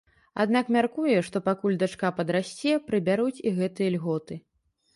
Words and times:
Аднак 0.45 0.69
мяркуе, 0.75 1.17
што 1.27 1.41
пакуль 1.49 1.77
дачка 1.85 2.11
падрасце, 2.21 2.71
прыбяруць 2.89 3.43
і 3.51 3.55
гэтыя 3.61 3.95
льготы. 3.97 4.43